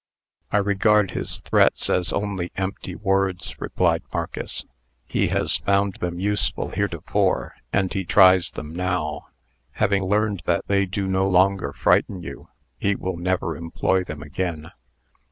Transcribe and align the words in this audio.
"I 0.51 0.57
regard 0.57 1.11
his 1.11 1.41
threats 1.41 1.87
as 1.87 2.11
only 2.11 2.51
empty 2.55 2.95
words," 2.95 3.55
replied 3.61 4.01
Marcus. 4.11 4.65
He 5.05 5.27
has 5.27 5.57
found 5.57 5.97
them 5.97 6.19
useful 6.19 6.69
heretofore, 6.69 7.53
and 7.71 7.93
he 7.93 8.03
tries 8.03 8.49
them 8.49 8.73
now. 8.75 9.27
Having 9.73 10.05
learned 10.05 10.41
that 10.45 10.67
they 10.67 10.87
do 10.87 11.05
not 11.05 11.25
longer 11.25 11.71
frighten 11.71 12.23
you, 12.23 12.47
he 12.79 12.95
will 12.95 13.15
never 13.17 13.55
employ 13.55 14.03
them 14.03 14.23
again. 14.23 14.71